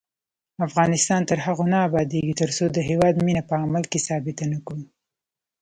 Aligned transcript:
افغانستان 0.67 1.21
تر 1.29 1.37
هغو 1.45 1.65
نه 1.73 1.77
ابادیږي، 1.87 2.39
ترڅو 2.41 2.65
د 2.71 2.77
هیواد 2.89 3.15
مینه 3.25 3.43
په 3.49 3.55
عمل 3.63 3.83
کې 3.91 3.99
ثابته 4.07 4.45
نکړو. 4.53 4.83